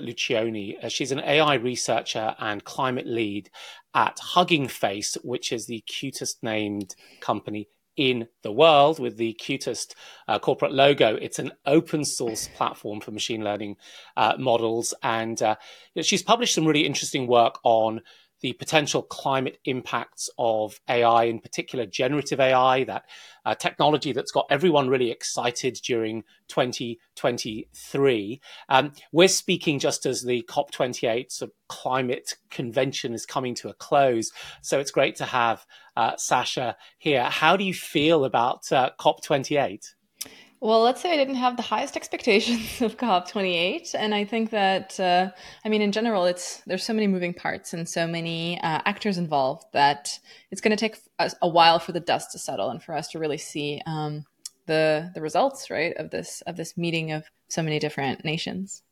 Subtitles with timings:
[0.00, 0.82] Luccioni.
[0.82, 3.50] Uh, she's an AI researcher and climate lead
[3.94, 9.94] at Hugging Face, which is the cutest named company in the world with the cutest
[10.28, 11.16] uh, corporate logo.
[11.16, 13.76] It's an open source platform for machine learning
[14.16, 14.92] uh, models.
[15.02, 15.56] And uh,
[16.02, 18.02] she's published some really interesting work on
[18.40, 23.04] the potential climate impacts of AI, in particular generative AI, that
[23.44, 28.40] uh, technology that's got everyone really excited during 2023.
[28.68, 33.74] Um, we're speaking just as the COP28 sort of climate convention is coming to a
[33.74, 34.30] close.
[34.62, 37.24] So it's great to have uh, Sasha here.
[37.24, 39.94] How do you feel about uh, COP28?
[40.60, 44.98] Well, let's say I didn't have the highest expectations of COP28, and I think that
[44.98, 45.30] uh,
[45.64, 49.18] I mean, in general, it's there's so many moving parts and so many uh, actors
[49.18, 50.18] involved that
[50.50, 53.08] it's going to take a, a, while for the dust to settle and for us
[53.08, 54.24] to really see um,
[54.66, 58.82] the the results, right, of this of this meeting of so many different nations.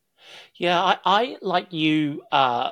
[0.57, 2.23] Yeah, I, I like you.
[2.31, 2.71] Uh,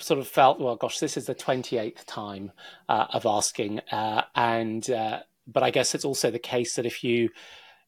[0.00, 2.50] sort of felt, well, gosh, this is the twenty eighth time
[2.88, 7.04] uh, of asking, uh, and uh, but I guess it's also the case that if
[7.04, 7.30] you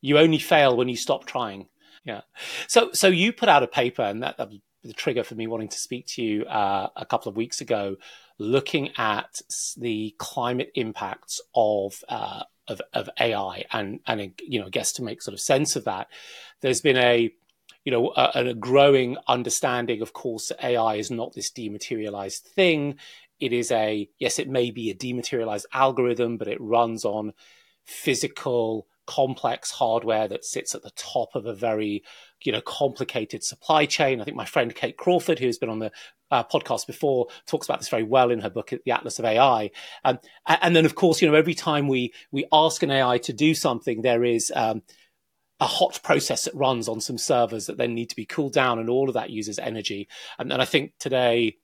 [0.01, 1.69] you only fail when you stop trying.
[2.05, 2.23] Yeah.
[2.69, 5.47] So so you put out a paper, and that, that was the trigger for me
[5.47, 7.97] wanting to speak to you uh, a couple of weeks ago,
[8.39, 9.41] looking at
[9.77, 12.03] the climate impacts of.
[12.09, 15.77] Uh, of, of AI and and you know I guess to make sort of sense
[15.77, 16.09] of that,
[16.63, 17.33] there's been a
[17.85, 22.97] you know a, a growing understanding, of course, AI is not this dematerialized thing.
[23.39, 27.33] It is a yes, it may be a dematerialized algorithm, but it runs on
[27.85, 32.03] physical complex hardware that sits at the top of a very
[32.45, 34.21] you know complicated supply chain.
[34.21, 35.93] I think my friend kate crawford who's been on the
[36.31, 39.71] uh, podcast before talks about this very well in her book the atlas of ai
[40.05, 43.33] um, and then of course you know every time we we ask an ai to
[43.33, 44.83] do something there is um,
[45.61, 48.79] a hot process that runs on some servers that then need to be cooled down
[48.79, 50.09] and all of that uses energy.
[50.39, 51.59] And, and i think today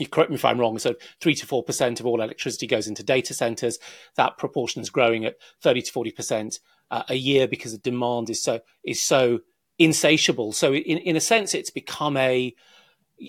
[0.00, 2.86] you correct me if I'm wrong, so three to four percent of all electricity goes
[2.86, 3.78] into data centers.
[4.16, 8.30] That proportion is growing at thirty to forty percent uh, a year because the demand
[8.30, 9.40] is so is so
[9.78, 10.52] insatiable.
[10.52, 12.54] So in in a sense, it's become a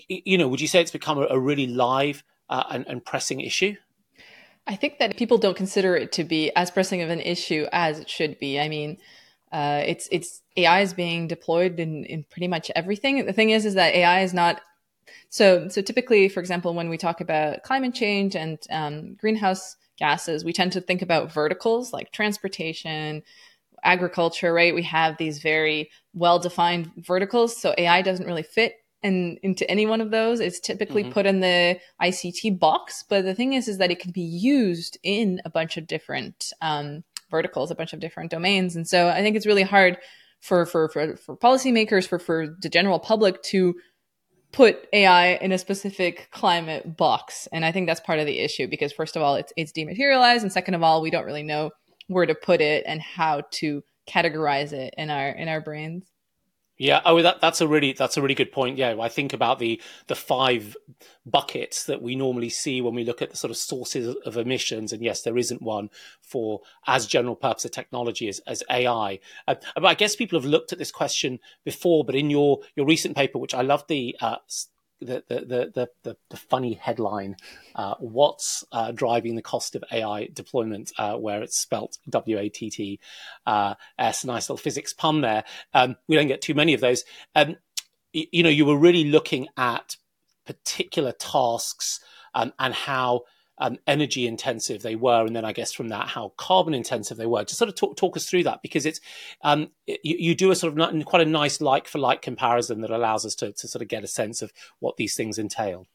[0.08, 3.40] you know, would you say it's become a, a really live uh, and, and pressing
[3.40, 3.76] issue?
[4.66, 7.98] I think that people don't consider it to be as pressing of an issue as
[7.98, 8.60] it should be.
[8.60, 8.98] I mean,
[9.50, 13.26] uh, it's it's AI is being deployed in in pretty much everything.
[13.26, 14.60] The thing is, is that AI is not
[15.28, 20.44] so, so typically, for example, when we talk about climate change and um, greenhouse gases,
[20.44, 23.22] we tend to think about verticals like transportation,
[23.82, 24.74] agriculture, right?
[24.74, 27.60] We have these very well defined verticals.
[27.60, 30.40] So AI doesn't really fit in, into any one of those.
[30.40, 31.12] It's typically mm-hmm.
[31.12, 33.04] put in the ICT box.
[33.08, 36.52] But the thing is, is that it can be used in a bunch of different
[36.60, 38.76] um, verticals, a bunch of different domains.
[38.76, 39.98] And so I think it's really hard
[40.40, 43.74] for, for, for, for policymakers, for, for the general public to
[44.52, 47.48] put AI in a specific climate box.
[47.52, 50.42] And I think that's part of the issue because first of all, it's it's dematerialized,
[50.42, 51.70] and second of all, we don't really know
[52.08, 56.11] where to put it and how to categorize it in our in our brains.
[56.78, 58.78] Yeah, oh, that, that's a really that's a really good point.
[58.78, 60.76] Yeah, I think about the the five
[61.24, 64.92] buckets that we normally see when we look at the sort of sources of emissions,
[64.92, 65.90] and yes, there isn't one
[66.22, 69.20] for as general purpose of technology as, as AI.
[69.46, 73.16] Uh, I guess people have looked at this question before, but in your your recent
[73.16, 74.36] paper, which I love the uh,
[75.04, 77.36] the the the the, funny headline,
[77.74, 82.48] uh, "What's uh, driving the cost of AI deployment?" Uh, where it's spelt W A
[82.48, 83.00] T T
[83.46, 84.24] uh, S.
[84.24, 85.44] Nice little physics pun there.
[85.74, 87.04] Um, we don't get too many of those.
[87.34, 87.56] Um,
[88.12, 89.96] you, you know, you were really looking at
[90.44, 92.00] particular tasks
[92.34, 93.22] um, and how
[93.58, 97.26] um, energy intensive they were, and then I guess from that how carbon intensive they
[97.26, 97.44] were.
[97.44, 99.00] To sort of talk, talk us through that because it's
[99.42, 102.90] um, you, you, do a sort of quite a nice like for like comparison that
[102.90, 105.86] allows us to, to sort of get a sense of what these things entail.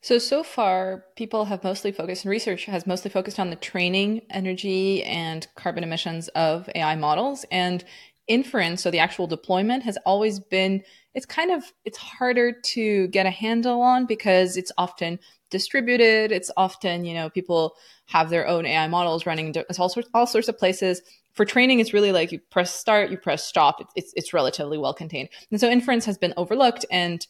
[0.00, 4.22] So so far, people have mostly focused, and research has mostly focused on the training,
[4.30, 7.84] energy, and carbon emissions of AI models, and
[8.28, 8.82] inference.
[8.82, 10.82] So the actual deployment has always been.
[11.14, 15.18] It's kind of it's harder to get a handle on because it's often
[15.50, 16.32] distributed.
[16.32, 17.74] It's often, you know, people
[18.06, 21.02] have their own AI models running it's all sorts, all sorts of places.
[21.34, 23.80] For training, it's really like you press start, you press stop.
[23.80, 25.28] It's, it's, it's relatively well contained.
[25.50, 27.26] And so inference has been overlooked and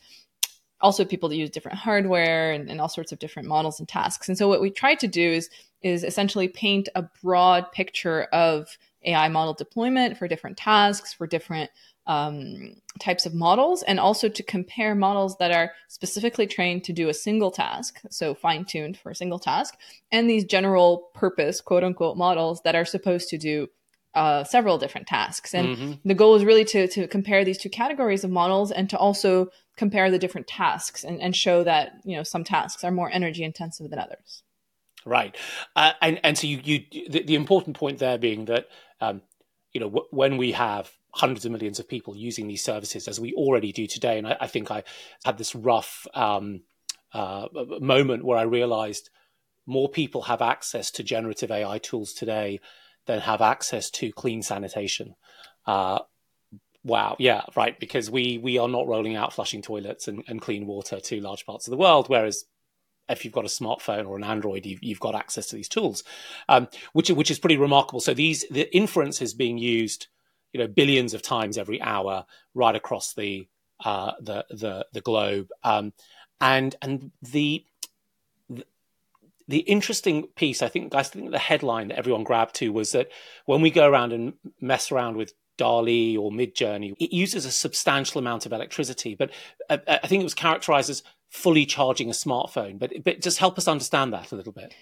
[0.81, 4.29] also people that use different hardware and, and all sorts of different models and tasks.
[4.29, 5.49] And so what we try to do is,
[5.83, 11.71] is essentially paint a broad picture of AI model deployment for different tasks, for different
[12.07, 17.09] um, types of models and also to compare models that are specifically trained to do
[17.09, 19.75] a single task, so fine tuned for a single task,
[20.13, 23.69] and these general purpose, quote unquote, models that are supposed to do
[24.17, 25.55] uh, several different tasks.
[25.55, 25.93] And mm-hmm.
[26.09, 29.49] the goal is really to, to compare these two categories of models and to also
[29.77, 33.45] compare the different tasks and, and show that, you know, some tasks are more energy
[33.45, 34.43] intensive than others.
[35.05, 35.37] Right.
[35.77, 38.69] Uh, and, and so you, you the, the, important point there being that,
[39.01, 39.21] um,
[39.73, 43.21] you know, w- when we have hundreds of millions of people using these services as
[43.21, 44.83] we already do today, and I, I think I
[45.25, 46.63] had this rough um,
[47.13, 47.47] uh,
[47.81, 49.11] moment where I realized
[49.67, 52.61] more people have access to generative AI tools today
[53.07, 55.15] than have access to clean sanitation.
[55.67, 56.01] Uh,
[56.85, 60.67] wow, yeah, right, because we we are not rolling out flushing toilets and, and, clean
[60.67, 62.45] water to large parts of the world, whereas
[63.09, 66.03] if you've got a smartphone or an Android, you've, you've got access to these tools,
[66.49, 68.01] um, which which is pretty remarkable.
[68.01, 70.09] So these the inference is being used,
[70.53, 73.49] you know, billions of times every hour right across the
[73.85, 75.93] uh, the the the globe, um,
[76.41, 77.65] and and the
[79.49, 83.09] the interesting piece, I think, I think the headline that everyone grabbed to was that
[83.45, 88.19] when we go around and mess around with DALL-E or Midjourney, it uses a substantial
[88.19, 89.15] amount of electricity.
[89.15, 89.31] But
[89.71, 92.79] uh, uh, I think it was characterized as fully charging a smartphone.
[92.79, 94.75] But, but just help us understand that a little bit.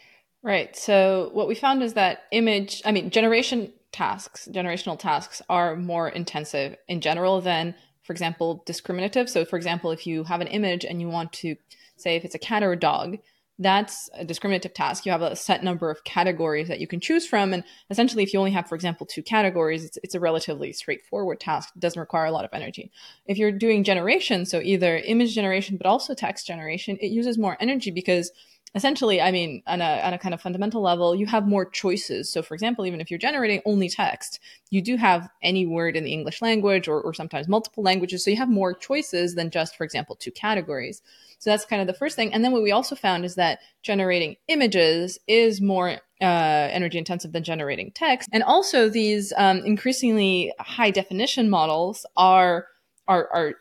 [0.43, 0.77] Right.
[0.77, 6.09] So what we found is that image, I mean, generation tasks, generational tasks are more
[6.09, 9.31] intensive in general than, for example, discriminative.
[9.31, 11.57] So, for example, if you have an image and you want to
[11.97, 13.19] say if it's a cat or a dog,
[13.59, 15.07] that's a discriminative task.
[15.07, 17.53] You have a set number of categories that you can choose from.
[17.53, 21.39] And essentially, if you only have, for example, two categories, it's, it's a relatively straightforward
[21.39, 21.71] task.
[21.77, 22.91] It doesn't require a lot of energy.
[23.27, 27.57] If you're doing generation, so either image generation, but also text generation, it uses more
[27.61, 28.33] energy because
[28.75, 32.31] essentially, I mean, on a, on a kind of fundamental level, you have more choices.
[32.31, 34.41] So, for example, even if you're generating only text,
[34.71, 38.25] you do have any word in the English language or, or sometimes multiple languages.
[38.25, 41.03] So you have more choices than just, for example, two categories.
[41.39, 42.33] So that's kind of the first thing.
[42.33, 47.33] And then what we also found is that generating images is more uh, energy intensive
[47.33, 48.29] than generating text.
[48.33, 52.67] And also these um, increasingly high definition models are,
[53.07, 53.55] are, are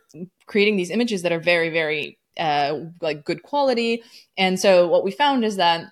[0.45, 4.04] creating these images that are very, very uh, like good quality.
[4.38, 5.86] And so what we found is that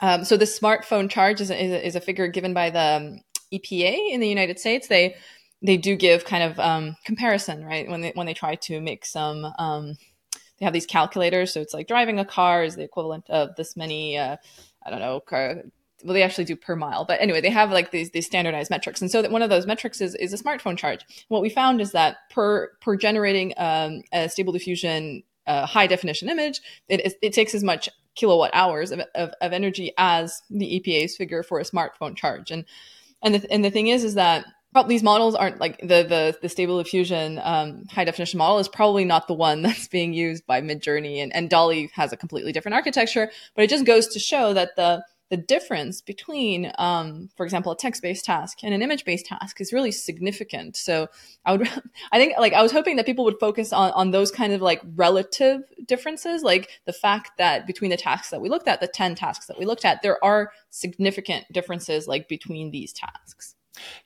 [0.00, 3.20] um, so the smartphone charge is a, is a, figure given by the um,
[3.52, 4.88] EPA in the United States.
[4.88, 5.16] They
[5.62, 7.86] they do give kind of um, comparison, right?
[7.86, 9.96] When they when they try to make some um,
[10.60, 11.52] they have these calculators.
[11.52, 14.36] So it's like driving a car is the equivalent of this many, uh,
[14.84, 15.62] I don't know, car,
[16.04, 19.02] well, they actually do per mile, but anyway, they have like these these standardized metrics,
[19.02, 21.04] and so that one of those metrics is is a smartphone charge.
[21.28, 25.22] What we found is that per per generating um, a stable diffusion
[25.66, 30.42] high definition image, it, it takes as much kilowatt hours of, of, of energy as
[30.50, 32.64] the EPA's figure for a smartphone charge, and
[33.22, 34.44] and the and the thing is is that
[34.86, 39.04] these models aren't like the the the stable diffusion um, high definition model is probably
[39.04, 41.22] not the one that's being used by midjourney.
[41.22, 44.76] And, and DALL-E has a completely different architecture but it just goes to show that
[44.76, 49.72] the the difference between um, for example a text-based task and an image-based task is
[49.72, 50.76] really significant.
[50.76, 51.08] So
[51.44, 51.68] i would
[52.12, 54.60] i think like i was hoping that people would focus on on those kind of
[54.60, 58.86] like relative differences like the fact that between the tasks that we looked at the
[58.86, 63.54] 10 tasks that we looked at there are significant differences like between these tasks.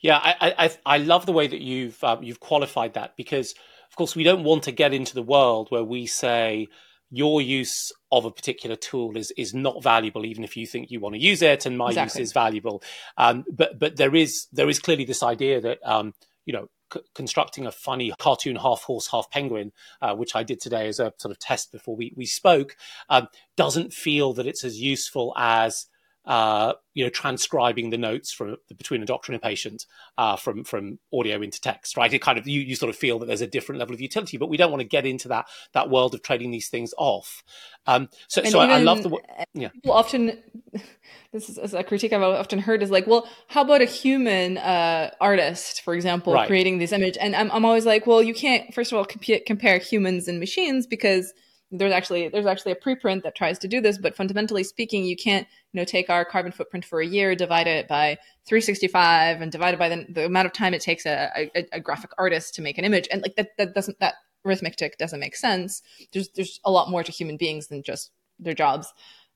[0.00, 3.54] Yeah, I, I, I love the way that you've um, you've qualified that because,
[3.88, 6.68] of course, we don't want to get into the world where we say
[7.14, 11.00] your use of a particular tool is is not valuable, even if you think you
[11.00, 12.20] want to use it, and my exactly.
[12.20, 12.82] use is valuable.
[13.16, 16.14] Um, but but there is there is clearly this idea that um,
[16.44, 19.72] you know c- constructing a funny cartoon half horse half penguin,
[20.02, 22.76] uh, which I did today as a sort of test before we we spoke,
[23.08, 25.86] um, doesn't feel that it's as useful as
[26.26, 29.84] uh, you know, transcribing the notes from between a doctor and a patient
[30.16, 32.12] uh, from from audio into text, right?
[32.12, 34.38] It kind of you, you sort of feel that there's a different level of utility,
[34.38, 37.42] but we don't want to get into that that world of trading these things off.
[37.86, 39.18] Um, so, so I, I, love the
[39.52, 39.68] yeah.
[39.68, 40.42] People often
[41.32, 45.10] this is a critique I've often heard is like, well, how about a human uh,
[45.20, 46.46] artist, for example, right.
[46.46, 47.18] creating this image?
[47.20, 50.86] And I'm I'm always like, well, you can't first of all compare humans and machines
[50.86, 51.34] because
[51.78, 55.16] there's actually there's actually a preprint that tries to do this but fundamentally speaking you
[55.16, 58.16] can't you know take our carbon footprint for a year divide it by
[58.46, 61.80] 365 and divide it by the, the amount of time it takes a, a, a,
[61.80, 63.08] graphic artist to make an image.
[63.10, 64.14] And like that that doesn't that
[64.44, 65.82] arithmetic doesn't make sense.
[66.12, 68.92] There's there's a lot more to human beings than just their jobs.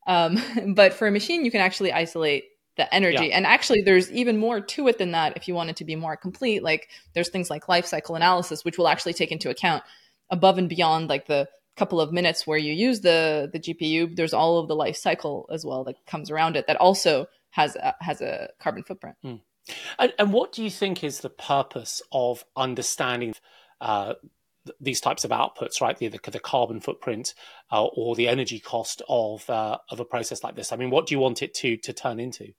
[0.06, 0.38] Um,
[0.74, 2.44] but for a machine you can actually isolate
[2.76, 3.28] the energy.
[3.28, 3.36] Yeah.
[3.36, 5.96] and actually there's even more to it than that if you want it to be
[5.96, 6.62] more complete.
[6.62, 9.82] Like there's things like life cycle analysis which will actually take into account
[10.30, 11.48] above and beyond like the
[11.78, 15.48] couple of minutes where you use the the GPU, there's all of the life cycle
[15.52, 19.16] as well that comes around it that also has a, has a carbon footprint.
[19.24, 19.40] Mm.
[19.98, 23.34] And, and, what do you think is the purpose of understanding
[23.80, 24.14] uh,
[24.80, 25.96] these types of outputs, right?
[25.96, 27.34] The, the, the carbon footprint
[27.70, 30.72] uh, or the energy cost of uh, of a process like this.
[30.72, 32.52] I mean, what do you want it to to turn into?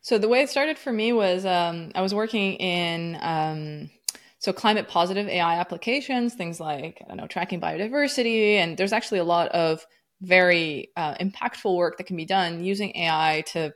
[0.00, 3.90] So the way it started for me was um, I was working in um,
[4.38, 9.18] so climate positive AI applications, things like I don't know tracking biodiversity, and there's actually
[9.18, 9.84] a lot of
[10.20, 13.72] very uh, impactful work that can be done using AI to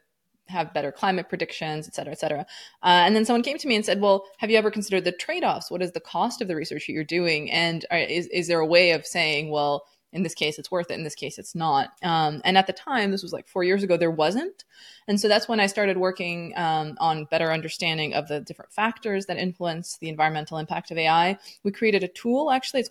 [0.49, 2.41] have better climate predictions, et cetera, et cetera.
[2.83, 5.13] Uh, and then someone came to me and said, "Well, have you ever considered the
[5.13, 5.71] trade-offs?
[5.71, 7.51] What is the cost of the research that you're doing?
[7.51, 10.91] And uh, is is there a way of saying, well?" In this case it's worth
[10.91, 11.93] it in this case it's not.
[12.03, 14.65] Um, and at the time this was like four years ago there wasn't.
[15.09, 19.27] And so that's when i started working um, on better understanding of the different factors
[19.27, 22.81] that influence the environmental impact of ai we created a tool actually it's